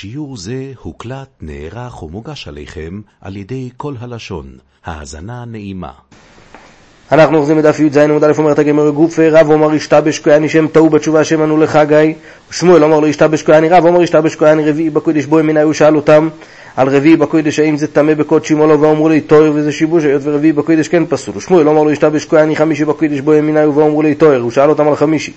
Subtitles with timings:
[0.00, 4.46] שיעור זה הוקלט, נערך ומוגש עליכם על ידי כל הלשון.
[4.84, 5.90] האזנה נעימה.
[7.12, 10.90] אנחנו אוחזים בדף י"ז עמוד א' אומרת הגמר גופי רב אומר ישתבש כהני שם טעו
[10.90, 12.14] בתשובה שם ענו לחגי
[12.50, 15.96] שמואל אמר לו ישתבש כהני רב אומר ישתבש כהני רביעי בקודש בו ימיני הוא שאל
[15.96, 16.28] אותם
[16.76, 20.22] על רביעי בקודש האם זה טמא בקודשים או לא ואמרו לי תואר וזה שיבוש היות
[20.24, 24.14] ורביעי בקודש כן פסול שמואל אמר לו ישתבש כהני חמישי בקודש בו ימיני ואמרו לי
[24.14, 25.32] תואר הוא שאל אותם על חמישי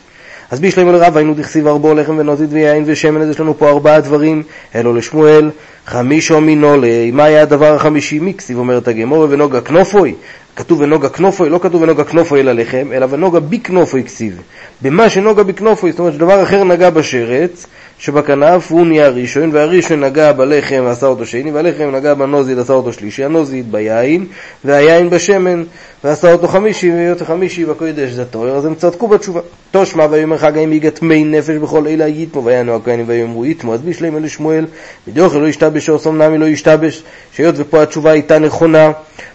[0.51, 3.99] אז בישלם לרב היינו דכסיב ארבו לחם ונוזית ויין ושמן, אז יש לנו פה ארבעה
[3.99, 4.43] דברים,
[4.75, 5.51] אלו לשמואל,
[5.85, 8.19] חמישו מינולי, מה היה הדבר החמישי?
[8.19, 10.15] מקסיב אומרת הגמורה ונוגה כנופוי,
[10.55, 14.41] כתוב ונוגה כנופוי, לא כתוב ונוגה כנופוי אל הלחם, אלא ונוגה בי כנופוי כסיב.
[14.81, 17.67] במה שנוגה בי כנופוי, זאת אומרת שדבר אחר נגע בשרץ,
[18.01, 22.93] שבכנף הוא נהיה ראשון, והראשון נגע בלחם ועשה אותו שני, והלחם נגע בנוזיד עשה אותו
[22.93, 24.25] שלישי, הנוזיד ביין,
[24.65, 25.63] והיין בשמן,
[26.03, 29.39] ועשה אותו חמישי, והיות חמישי בקודש זה תואר, אז הם צדקו בתשובה.
[29.71, 34.17] תושמע ויאמר חג האם מי נפש בכל אלה יתמו, ויענו הכהנים ויאמרו יתמו, אז בישלם
[34.17, 34.65] אלה שמואל,
[35.07, 38.91] בדיוק לא ישתבש, או סומנמי לא ישתבש, שהיות ופה התשובה הייתה נכונה,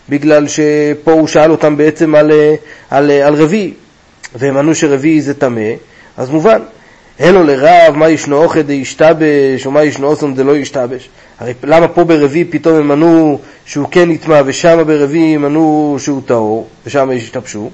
[0.09, 2.33] בגלל שפה הוא שאל אותם בעצם על,
[2.91, 3.73] על, על רביעי,
[4.35, 5.71] והם ענו שרביעי זה טמא,
[6.17, 6.61] אז מובן,
[7.21, 11.09] אלו לרב, מה ישנו אוכל דהשתבש, או מה ישנו אוסום דלא ישתבש.
[11.39, 16.23] הרי למה פה ברביעי פתאום הם ענו שהוא כן נטמע, ושם ברביעי הם ענו שהוא
[16.27, 17.71] טהור, ושם השתבשו?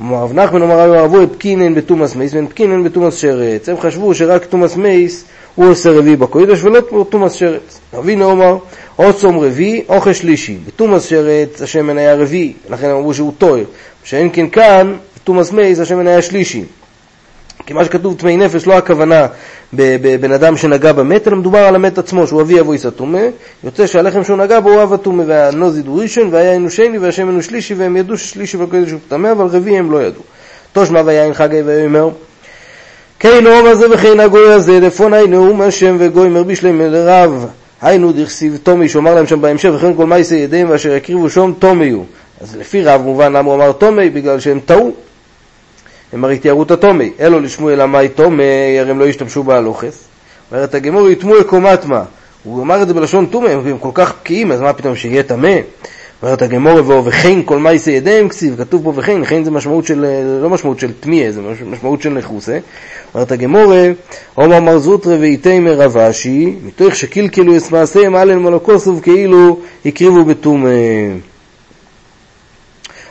[0.00, 3.68] אמר רב נחמן אמר רבי אבוי פקינן בתומאס מייס ואין פקינן בתומאס שרץ.
[3.68, 7.80] הם חשבו שרק תומאס מייס הוא עושה רביעי בקודש ולא תומאס שרץ.
[7.94, 8.56] רבינו אומר,
[8.98, 10.58] או צום רביעי או שלישי.
[10.66, 13.62] בתומאס שרץ השמן היה רביעי, לכן הם אמרו שהוא טועה.
[14.04, 16.64] שאין כן כאן, בתומאס מייס השמן היה שלישי.
[17.66, 19.26] כי מה שכתוב טמאי נפש לא הכוונה
[19.72, 23.22] בבן אדם שנגע במת, אלא מדובר על המת עצמו, שהוא אבי אבוי סתומה,
[23.64, 27.34] יוצא שהלחם שהוא נגע בו הוא אב אטומה, והנוזיד הוא ראשון, והיין הוא שני, והשמן
[27.34, 30.22] הוא שלישי, והם ידעו ששלישי בקודש הוא טמא, אבל רביעי הם לא ידעו.
[30.72, 32.10] תושמע ויין חגי ויאמר
[33.22, 37.46] כן נאום הזה וכן הגוי הזה, לפוני נאום השם וגוי מרבי שלם לרב,
[37.82, 41.90] היינו דכסיב תומי, שאומר להם שם בהמשך, וכן כל מייסי ידיהם ואשר יקריבו שום תומי
[41.90, 42.04] הוא.
[42.40, 44.92] אז לפי רב מובן למה הוא אמר תומי, בגלל שהם טעו.
[46.12, 50.04] הם הרי תיארו את התומי, אלו לשמואל עמי תומי, הרי הם לא השתמשו בהלוכס.
[50.52, 52.02] אומרת הגמור, יטמו קומת מה.
[52.44, 55.56] הוא אמר את זה בלשון תומי, הם כל כך בקיאים, אז מה פתאום שיהיה טמא?
[56.22, 60.06] אומרת הגמור, וכן כל מייסי ידיהם כסיב, כתוב פה וכן, וכן זה משמעות של,
[60.42, 62.58] לא משמעות של תמיה, זה משמעות של נחוסה.
[63.14, 63.72] אומרת הגמור,
[64.34, 70.66] עומר מר זוטרה ואיתימר רב אשי, מתוך שקלקלו את מעשיהם אלן מלוקוסוב כאילו הקריבו בתום.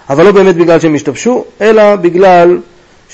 [0.09, 2.57] אבל לא באמת בגלל שהם השתבשו, אלא בגלל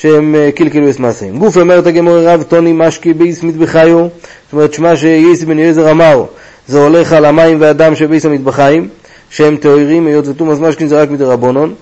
[0.01, 1.37] שהם אה, קלקלו את מעשיהם.
[1.37, 6.23] גוף אומרת הגמור רב טוני משקי בייס מטבחיו, זאת אומרת שמה שייס בן יעזר אמר,
[6.67, 8.87] זה הולך על המים והדם שבייס המטבחיים,
[9.29, 11.73] שהם טהורים, היות ותומאס משקין זה רק מדרבנון,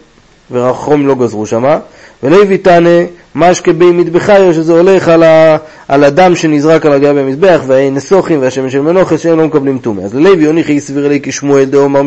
[0.51, 1.79] ורחום לא גזרו שמה,
[2.23, 2.99] ולוי תענה
[3.35, 5.57] משקה בי מטבחיו, שזה הולך על, ה,
[5.87, 10.01] על הדם שנזרק על הגבי המזבח, והעין נסוכים והשמן של מנוחס, שהם לא מקבלים טומא.
[10.01, 12.01] אז ללוי יוניחי סביר לי כשמואל דאמר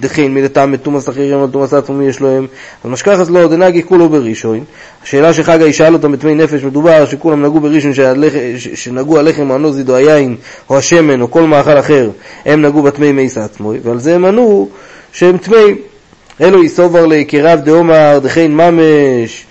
[0.00, 2.46] דחין מלטעם מתומאס אחרים על תומאס עצמי יש להם.
[2.84, 4.64] אז משכחת לא דנגי כולו בראשון.
[5.02, 7.92] השאלה שחגה ישאל אותם בתמי נפש, מדובר שכולם נגעו בראשון,
[8.74, 10.36] שנגעו הלחם הנוזיד או היין
[10.70, 12.10] או השמן או כל מאכל אחר,
[12.46, 14.68] הם נגעו בתמי מייס עצמו, ועל זה הם ענו
[15.12, 15.76] שהם טמאים.
[16.40, 19.46] אלו יסובר לקרב דאמר דחין ממש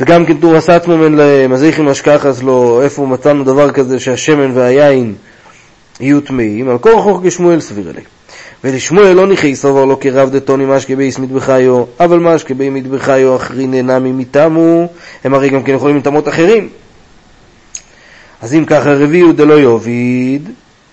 [0.00, 4.50] וגם כן תור הסטממן להם, אז איך אם אשכחס לו, איפה מצאנו דבר כזה שהשמן
[4.54, 5.14] והיין
[6.00, 8.00] יהיו טמאים, על כל רחוק כשמואל סביר אלי.
[8.64, 13.66] ולשמואל לא נכי סובר לו כרב דתוני משקה בייס מטבחיו, אבל משקה בי מטבחיו אחרי
[13.66, 14.88] נהנמי מתמו,
[15.24, 16.68] הם הרי גם כן יכולים לטמות אחרים.
[18.42, 20.48] אז אם ככה רביעי הוא דלא יוביד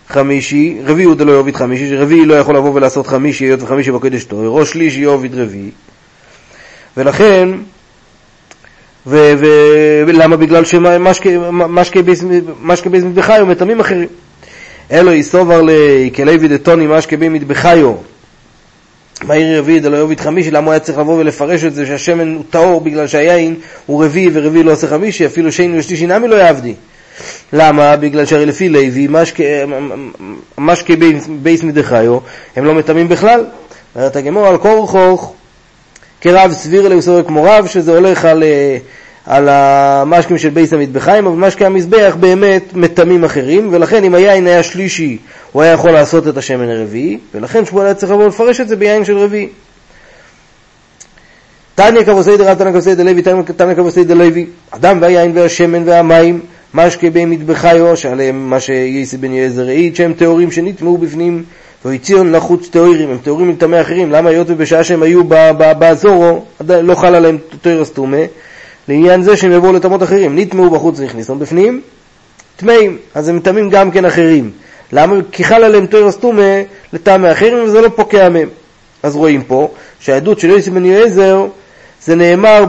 [0.09, 4.23] חמישי, רביעי הוא דלא יוביד חמישי, שרביעי לא יכול לבוא ולעשות חמישי, היות וחמישי בקודש
[4.23, 5.71] תואר, או שלישי יוביד רביעי.
[6.97, 7.49] ולכן
[9.07, 10.37] ולמה?
[10.37, 11.99] בגלל שמשקה
[12.89, 14.07] בי מטבחיו מטעמים אחרים.
[14.91, 17.93] אלו יסובר לכלוי דתוני משקה בי מטבחיו.
[19.23, 22.43] מהיר רביעי דלא יוביד חמישי, למה הוא היה צריך לבוא ולפרש את זה שהשמן הוא
[22.49, 26.73] טהור בגלל שהיין הוא רביעי ורביעי לא עושה חמישי, אפילו שני ושלישי נמי לא יעבדי.
[27.53, 27.95] למה?
[27.95, 29.07] בגלל שהרי לפי לוי,
[30.57, 30.93] משקה
[31.41, 32.17] בייס מדחיו,
[32.55, 33.45] הם לא מטמאים בכלל.
[33.95, 35.33] אומרת הגמור על כורחוך
[36.21, 38.77] כרב סביר לאוסור כמו רב, שזה הולך על, אה,
[39.25, 44.63] על המשקים של בייס המטבחיים, אבל משקי המזבח באמת מטמאים אחרים, ולכן אם היין היה
[44.63, 45.17] שלישי,
[45.51, 48.75] הוא היה יכול לעשות את השמן הרביעי, ולכן שמואל היה צריך לבוא לפרש את זה
[48.75, 49.47] ביין של רביעי.
[51.75, 53.21] תניא כבוסי דרב תניא כבוסי דלוי,
[53.57, 56.39] תניא כבוסי דלוי, אדם והיין והשמן והמים,
[56.73, 61.43] משקי בי מטבחיו, שעליהם מה שייסי בן יעזר העיד, שהם טהורים שנטמעו בפנים
[61.85, 65.23] והציון לחוץ טהורים, הם טהורים מטמא אחרים, למה היות ובשעה שהם היו
[65.79, 68.17] באזורו, לא חל עליהם טהרס טומא,
[68.87, 71.81] לעניין זה שהם יבואו לטמאות אחרים, נטמעו בחוץ והכניסו בפנים,
[72.55, 74.51] טמאים, אז הם מטמאים גם כן אחרים.
[74.93, 75.15] למה?
[75.31, 76.61] כי חל עליהם תוירס טומא
[76.93, 78.49] לטעמי אחרים וזה לא פוקע מהם.
[79.03, 81.45] אז רואים פה שהעדות של יוסי בן אליעזר
[82.03, 82.65] זה נאמר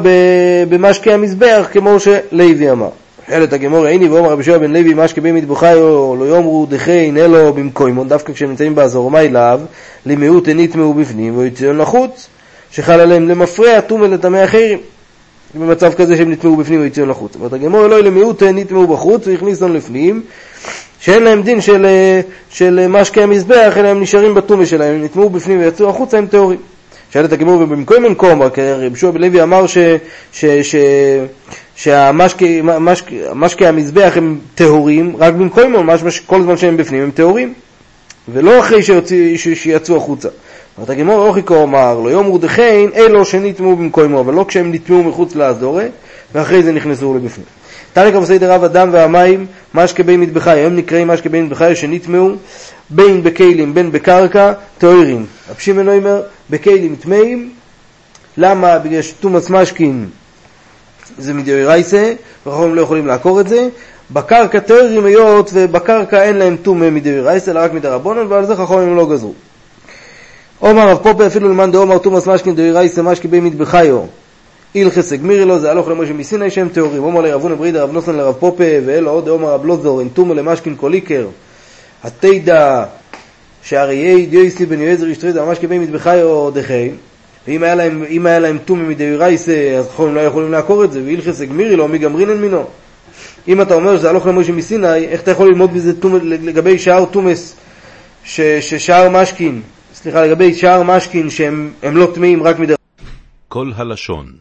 [0.69, 2.89] במשקי המזבח כמו שלוי אמר.
[3.29, 7.55] חלת הגמור עיני ואומר רבי שועה בן לוי משקי בי מטבחיו לא יאמרו דחי נלו
[7.55, 9.59] במקוימון דווקא כשהם נמצאים באזור מי לאו
[10.07, 12.29] למיעוט נטמעו בפנים ויציון לחוץ
[12.71, 14.79] שחל עליהם למפרע טומא לטמא אחרים
[15.55, 17.35] במצב כזה שהם נטמעו בפנים ויציון לחוץ.
[17.37, 20.23] אומרת הגמור אלוהי למיעוט נטמעו בחוץ והכניסון לפנים
[21.01, 21.87] שאין להם דין של,
[22.51, 26.59] של משקי המזבח אלא הם נשארים בטומא שלהם, הם נטמעו בפנים ויצאו החוצה הם טהורים.
[27.13, 29.65] שואלת הגמור ובמקום מנקום, רק רבי שועה בן לוי אמר
[31.77, 37.55] שהמשקי המזבח הם טהורים, רק במקום ממש כל זמן שהם בפנים הם טהורים,
[38.29, 38.81] ולא אחרי
[39.55, 40.29] שיצאו החוצה.
[40.77, 45.35] אומרת הגמור אוכיקו אמר לא יאמרו דחיין אלו שנטמעו במקומו, אבל לא כשהם נטמעו מחוץ
[45.35, 45.89] לאזורי,
[46.35, 47.47] ואחרי זה נכנסו לבפנים.
[47.93, 52.31] תנא כבסי דרב הדם והמים, משקה בין מטבחי, הם נקראים משקה בין מטבחי שנטמעו
[52.91, 55.27] בין בכלים בין בקרקע, טהורים.
[55.51, 57.51] רב שמעון אומר, בכלים טמאים,
[58.37, 58.79] למה?
[58.79, 60.09] בגלל שתומאס משקין
[61.19, 62.13] זה מדאורייסה,
[62.47, 63.69] וחכמים לא יכולים לעקור את זה.
[64.11, 69.11] בקרקע טהורים היות ובקרקע אין להם טומא מדאורייסה, אלא רק מדרבנון, ועל זה חכמים לא
[69.11, 69.35] גזרו.
[70.63, 74.01] עומר רב פופה אפילו למאן דאומר תומאס משקין דאורייסה משקי בין מטבחיו.
[74.75, 77.03] הלכס הגמירי לו, זה הלוך למשה מסיני שהם טהורים.
[77.03, 80.75] עומר לרבונה ברידה רב נוסן לרב פופה, ואלו עוד דאומר רב לוזור, אין טומא למשקין
[80.77, 81.27] קוליקר.
[82.05, 82.85] התידע
[83.63, 86.91] שהרי דיוסי בן יועזר ישתריד ממש כבי מטבחיו דחי
[87.49, 91.77] ואם היה להם, להם טומי מדאורייסה אז חכמים לא יכולים לעקור את זה והילכס הגמירי
[91.77, 92.65] לו מי גמרינן מינו
[93.49, 95.71] אם אתה אומר שזה הלוך למשה מסיני איך אתה יכול ללמוד
[96.01, 97.55] טומ, לגבי שער טומס
[98.25, 99.63] ששער משקין
[100.03, 102.75] סליחה לגבי שער משקין שהם לא טמאים רק מדי
[103.49, 104.33] כל הלשון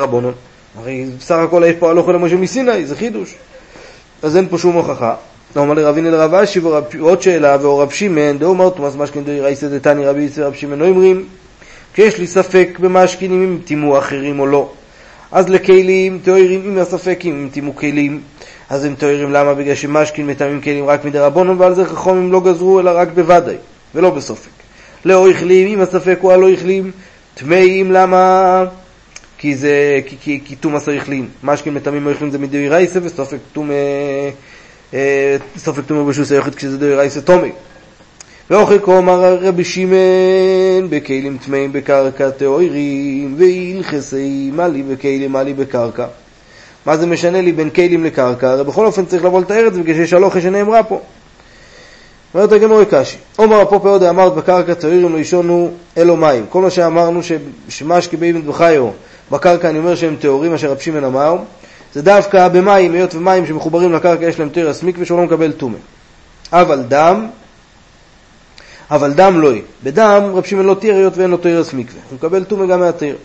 [0.00, 0.34] רבונון
[0.76, 3.34] הרי בסך הכל יש פה הלוך למשה מסיני זה חידוש
[4.22, 5.14] אז אין פה שום הוכחה
[5.56, 10.22] אמר לרביני לרב אשי ועוד שאלה, ואור רב שמעון, דאמר תומאס משכין דרייסא דתני רבי
[10.22, 11.24] יצא רב שמעון לא אומרים,
[11.94, 14.70] כשיש לי ספק במשכינים אם טימו אחרים או לא.
[15.32, 18.20] אז לכלים תוארים אם הספק אם טימו כלים,
[18.70, 19.54] אז הם תוארים למה?
[19.54, 23.56] בגלל שמשכין מטעמים כלים רק מדרבנון ועל זה חכמים לא גזרו אלא רק בוודאי,
[23.94, 24.61] ולא בסופק.
[25.04, 26.90] לא החלים אם הספק הוא הלא החלים,
[27.34, 28.64] טמאים למה?
[29.38, 31.28] כי זה, כי, תומאס החלים.
[31.42, 33.74] משכין מטעמים לא החלים זה מדרייסא וסופק תומא
[35.56, 37.52] סופק תומר בשוס היוחד כשזה דאורייסא תומי.
[38.50, 46.06] ואוכל כה אמר רבי שמעון בכלים טמאים בקרקע טהורים והלכסי מלי בכלים מלי בקרקע.
[46.86, 48.50] מה זה משנה לי בין כלים לקרקע?
[48.50, 51.00] הרי בכל אופן צריך לבוא לתאר את זה בגלל שיש הלוכה שנאמרה פה.
[52.34, 56.46] אומרת הגמורי קשי, עומר הפופה עוד אמרת בקרקע טהורים לא ישונו אלו מים.
[56.48, 57.20] כל מה שאמרנו
[57.68, 58.88] שמשקי באבן בחיו
[59.30, 61.36] בקרקע אני אומר שהם טהורים אשר רב שמעון אמר
[61.94, 65.78] זה דווקא במים, היות ומים שמחוברים לקרקע יש להם תרס מקווה שהוא לא מקבל טומא.
[66.52, 67.26] אבל דם,
[68.90, 69.62] אבל דם לא יהיה.
[69.84, 72.00] בדם רב שמעון לא תיר היות ואין לו תרס מקווה.
[72.10, 73.16] הוא מקבל טומא גם מהתיר.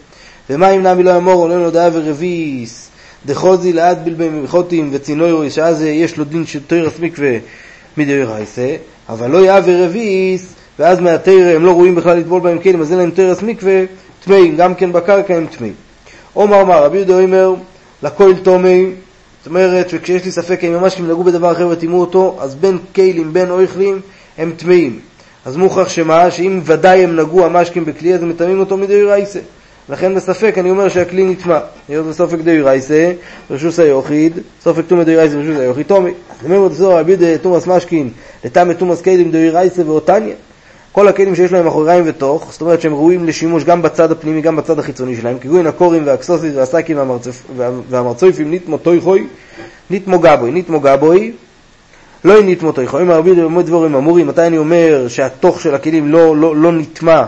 [0.50, 2.90] ומים נמי לא אמור, עולה לו דעה ורביס,
[3.26, 7.38] דחוזי לאט בלבי מחוטים וצינוירו, שאז יש לו דין של תרס מקווה
[7.98, 8.76] מדאורייסה,
[9.10, 13.00] אבל לא יאה ורביס, ואז מהתיר הם לא רואים בכלל לטבול בהם כלים, אז אין
[13.00, 13.84] להם תרס מקווה,
[14.26, 15.74] טמאים, גם כן בקרקע הם טמאים.
[16.34, 17.54] עומר אמר, רבי יהודה אומר,
[18.04, 18.92] לכל תומי,
[19.40, 23.34] זאת אומרת שכשיש לי ספק אם ממש נגעו בדבר אחר וטימאו אותו, אז בין כלים,
[23.34, 24.02] בין אויכלים,
[24.38, 25.00] הם טמאים.
[25.46, 29.40] אז מוכרח שמה, שאם ודאי הם נגעו המשקים בכלי, אז הם מטמאים אותו מדי רייסה.
[29.90, 31.60] לכן בספק אני אומר שהכלי נטמע.
[31.88, 33.12] היות וסופק די רייסה,
[33.52, 36.12] רשוס היוחיד, סופק תומא די רייסה רשוס היוחיד תומי.
[36.42, 38.10] זאת אומרת, זו רבי תומאס משקין,
[38.46, 40.36] לטמא תומאס כלים די רייסה ואותניה.
[40.92, 44.56] כל הכלים שיש להם אחוריים ותוך, זאת אומרת שהם ראויים לשימוש גם בצד הפנימי, גם
[44.56, 46.98] בצד החיצוני שלהם, כגון הקורים והקסוסיס והסקים
[47.90, 49.28] והמרצויפים ניתמו תויכוי,
[49.90, 51.32] ניתמו גבוי, ניתמו גבוי,
[52.24, 53.02] לא ניתמו תויכוי.
[53.02, 57.24] אם הרבי במועד דבורים אמורים, מתי אני אומר שהתוך של הכלים לא, לא, לא נטמע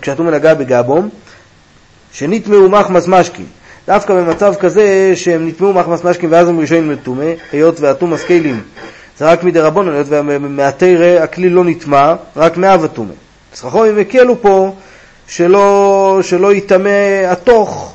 [0.00, 1.08] כשהתומה נגע בגבום,
[2.12, 3.46] שנטמעו מחמס משקים.
[3.86, 8.62] דווקא במצב כזה שהם נטמעו מחמס משקים ואז הם ראשונים לטומא, היות והתומאס כלים
[9.18, 13.12] זה רק מדי רבון, היות ומהתרא הכלי לא נטמע, רק מאב הטומא.
[13.54, 14.74] אז חכמים הקלו פה
[15.26, 17.92] שלא, שלא יטמא התוך,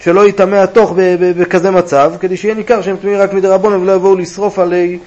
[0.00, 0.92] שלא יטמא התוך
[1.36, 4.98] בכזה מצב, כדי שיהיה ניכר שהם טמאים רק מדי רבון ולא יבואו לשרוף עלי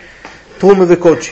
[0.58, 1.32] תרומה וקודשי.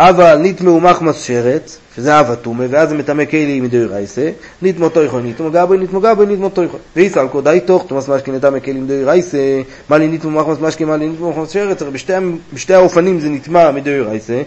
[0.00, 4.30] אבל נטמאו מחמס שרץ, שזה אב הטומא, ואז זה מטמא כלי מדאורייסה,
[4.62, 6.76] נטמו תויכו, נטמו גבוי, נטמו גבוי, נטמו תויכו.
[6.96, 11.08] ואיסל קודאי תוך, תומאס משקין נטמא כלי מדאורייסה, מה לי נטמו מחמס משקין, מה לי
[11.08, 12.12] נטמו מחמס שרץ, בשתי,
[12.52, 14.42] בשתי האופנים זה נטמע מדאורייסה,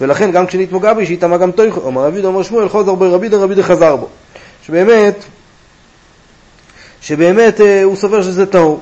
[0.00, 1.80] ולכן גם כשנטמו גבוי, שיטמא גם תויכו.
[1.80, 4.08] אומר רבי אומר שמואל, חוזר בו רבי דה רבי דה חזר בו.
[4.66, 5.24] שבאמת,
[7.00, 8.80] שבאמת אה, הוא סובר שזה טהור.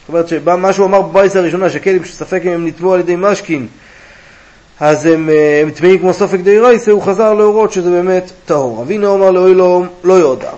[0.00, 3.66] זאת אומרת שמה שהוא אמר בבייס הראשונה, שכלים שספק אם הם נטמו על ידי משקין,
[4.80, 5.30] אז הם,
[5.62, 8.82] הם טמאים כמו סופק די רייסה, הוא חזר להורות שזה באמת טהור.
[8.82, 10.50] אבינו אומר לאוילום לא יודע.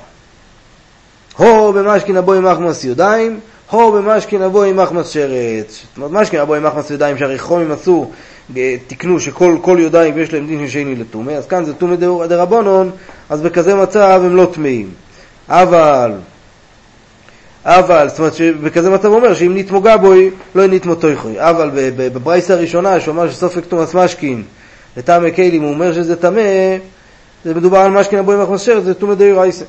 [1.37, 5.83] הו במשכין הבוי מחמס ידיים, הו במשכין הבוי מחמס שרץ.
[5.83, 8.11] זאת אומרת, משכין הבוי מחמס ידיים, שהרי חומים עשו,
[8.87, 11.97] תיקנו שכל יודיים ויש להם דין של שני לטומא, אז כאן זה טומא
[12.27, 12.91] דרבנון,
[13.31, 14.91] אז בכזה מצב הם לא טמאים.
[15.49, 16.13] אבל,
[17.69, 21.35] אבל, זאת אומרת שבכזה מצב הוא אומר שאם נתמוגה בוי, לא נתמו תויכוי.
[21.39, 24.43] אבל בברייסה הראשונה, שהוא אמר שסופק תומאס משכין
[24.97, 26.41] לטעמי כלים, הוא אומר שזה טמא,
[27.45, 29.65] זה מדובר על משכין הבוי מחמס שרץ, זה טומא די רייסה.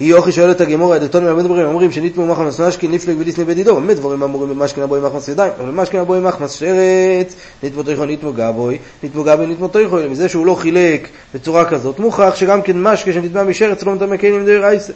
[0.00, 3.96] היא אוכי שואלת הגמורה, דתונים הרבה דברים אומרים שניתמו מחמס משכין נפלג ודיסני בדידו, באמת
[3.96, 8.78] דברים אמורים במשכין הבוי מחמס ידיים, אבל במשכין הבוי מחמס שרץ, נתמו תויכו נתמו גבוי,
[9.02, 13.42] נתמו גבי נתמו תויכו, מזה שהוא לא חילק בצורה כזאת, מוכח שגם כן משקה שנטמע
[13.42, 14.92] משרץ לא מטמא כלים די רייסה.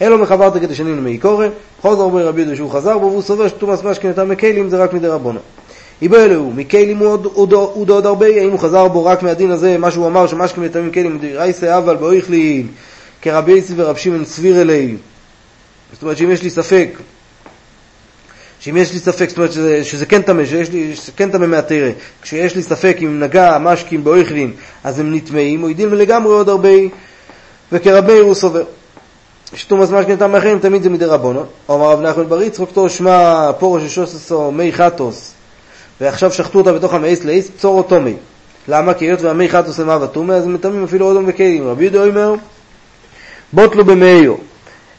[0.00, 1.46] אלו מחברת כדי שנין מי קורא,
[1.80, 5.08] חוזר בו רבי יהודה שהוא חזר בו, והוא סובר שתומאס נטמא כלים זה רק מדי
[5.08, 5.40] רבונה.
[6.02, 10.06] איבו אלוהו, מכלים הוא עוד הרבה, האם הוא חזר בו רק מהדין הזה, מה שהוא
[10.06, 12.68] אמר שמשכין נטמא כלים די רייסה, אבל באויכלין
[13.22, 14.96] כרבי יצי ורב שמעון סביר אלי.
[15.92, 16.88] זאת אומרת שאם יש לי ספק,
[18.60, 21.46] שאם יש לי ספק, זאת אומרת שזה, שזה כן טמא, שיש לי, שזה כן טמא
[21.46, 21.90] מהתרא,
[22.22, 24.52] כשיש לי ספק אם נגע משקים באויכלין,
[24.84, 26.68] אז הם נטמאים, הוא ידין לגמרי עוד הרבה,
[27.72, 28.64] וכרבי הוא סובר.
[29.54, 31.44] שתומאס משכין טעם אחרים תמיד זה מדי רבונו.
[31.70, 35.32] אמר רב נחמן בר יצחק תור שמע פורש ששוססו מי חטוס,
[36.00, 38.14] ועכשיו שחטו אותה בתוך המאיס לאיס, אותו מי.
[38.68, 38.94] למה?
[38.94, 41.68] כי היות והמי חטוס הם אהבה תומא, אז הם מטמאים אפילו אודום וכלים.
[41.68, 42.34] רבי יהודה אומר,
[43.52, 44.34] בוטלו במאיו.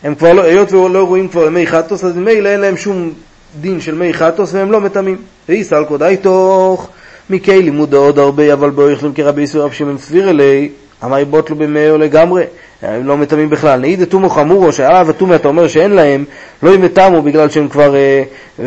[0.04, 3.14] הם כבר לא, היות ולא רואים כבר מי חטוס, אז ממילא אין להם שום
[3.62, 5.18] דין של מי חטוס והם לא מטמאים.
[5.50, 6.88] ואיסל קודאי תוך
[7.30, 10.70] מקי לימוד עוד הרבה, אבל בו יכולים כרבי איסור רב שמעון סביר אלי,
[11.04, 12.44] אמר בוטלו במאיו לגמרי.
[12.82, 13.80] הם לא מטמאים בכלל.
[13.80, 16.26] נעיד דתומו חמורו, שעליו התומי אתה אומר שאין להם,
[16.64, 18.24] לא אם יטמו בגלל שהם כבר, אה,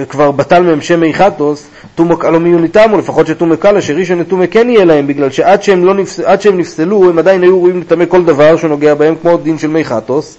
[0.09, 4.47] כבר בטל מהם שם מי חטוס, תומו קלו מיון יטמו, לפחות שתומו קלה, שראשון יטומה
[4.47, 8.05] כן יהיה להם, בגלל שעד שהם, לא נפס, שהם נפסלו, הם עדיין היו ראויים לטמא
[8.09, 10.37] כל דבר שנוגע בהם, כמו דין של מי חטוס.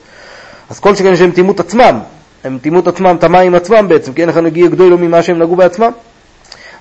[0.70, 2.00] אז כל שכן שהם טימאו את עצמם,
[2.44, 5.42] הם טימאו את עצמם, טמא עם עצמם בעצם, כי אין לך נגיע גדול ממה שהם
[5.42, 5.92] נגעו בעצמם.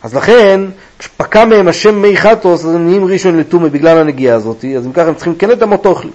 [0.07, 0.61] אז לכן,
[0.99, 4.93] כשפקע מהם השם מי חטוס, אז הם נהיים ראשון לטומא בגלל הנגיעה הזאת, אז אם
[4.93, 6.11] ככה הם צריכים כן לטמא אוכלי.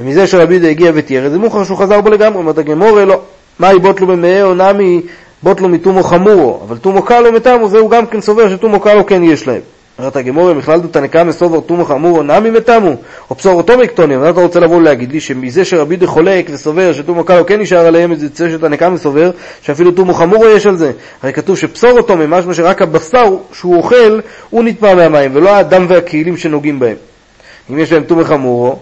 [0.00, 3.20] ומזה שרבי יהודה הגיע ותיאר, זה מוכר שהוא חזר בו לגמרי, אומרת הגמורה לא.
[3.58, 5.00] מהי בוטלו במאהו נמי
[5.42, 9.22] בוטלו מתומו חמורו, אבל תומו קלו מתמו, זה הוא גם כן סובר שתומו קלו כן
[9.22, 9.60] יש להם.
[9.98, 12.96] אומרת הגמורה, בכלל דו תנקה מסובר תומו חמורו נמי מתמו,
[13.30, 16.92] או פסור אותו מקטונים, אז אתה רוצה לבוא להגיד לי שמזה שרבי יהודה חולק וסובר
[16.92, 19.30] שתומו קלו כן נשאר עליהם, זה יוצא שתנקה מסובר,
[19.62, 20.92] שאפילו תומו חמורו יש על זה.
[21.22, 24.20] הרי כתוב שפסור אותו ממשמע שרק הבשר שהוא אוכל,
[24.50, 26.96] הוא נטמע מהמים, ולא הדם והכלים שנוגעים בהם.
[27.70, 28.78] אם יש להם תומו חמורו,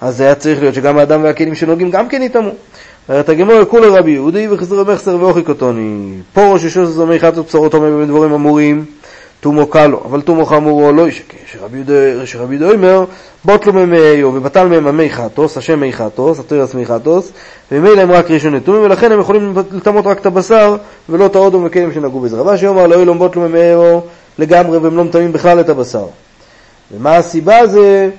[0.00, 2.50] אז זה היה צריך להיות שגם האדם והכלים שנוגעים גם כן יטמאו.
[3.08, 6.14] אומרת הגמור כולי רבי יהודי וחזרו מחסר ואוכי קוטוני.
[6.32, 8.84] פורו ששוס זומי חטו בשורות אומר בדברים אמורים,
[9.44, 11.36] תומו קלו, אבל תומו חמורו לא ישקה.
[12.24, 13.04] שרבי יהודה אומר,
[13.44, 17.32] בוטלו ממאיו ובטל מהם המי חטוס, השם מי חטוס, התוירס מי חטוס,
[17.72, 20.76] וממילא הם רק ראשון נתונים, ולכן הם יכולים לטמות רק את הבשר,
[21.08, 22.36] ולא את האודום וכלים שנגעו בזה.
[22.36, 24.00] רבא שאומר לא אילום בוטלו ממאיו
[24.38, 26.06] לגמרי, והם לא מטמאים בכלל את הבשר.
[26.92, 28.10] ומה הסיבה זה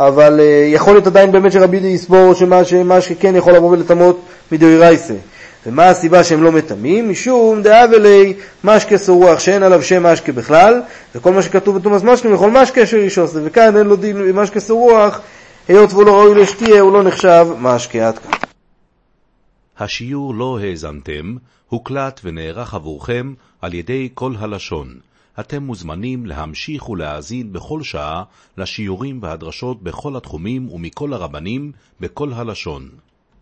[0.00, 4.20] אבל uh, יכול להיות עדיין באמת שרבי יהודה יסבור שמה, שמה שכן יכול לבוא ולטמות
[4.52, 5.14] מדאורייסה.
[5.66, 7.10] ומה הסיבה שהם לא מטמאים?
[7.10, 10.80] משום דאבלי משקה סורוח שאין עליו שם משקה בכלל,
[11.14, 15.20] וכל מה שכתוב בתומאס משקה יכול משקה אשר ישוס, וכאן אין לו דין משקה סורוח,
[15.68, 18.30] היות והוא לא ראוי לשתייה, הוא לא נחשב משקה עד כאן.
[19.78, 21.36] השיעור לא האזנתם,
[21.68, 24.94] הוקלט ונערך עבורכם על ידי כל הלשון.
[25.40, 28.22] אתם מוזמנים להמשיך ולהאזין בכל שעה
[28.58, 32.88] לשיעורים והדרשות בכל התחומים ומכל הרבנים בכל הלשון.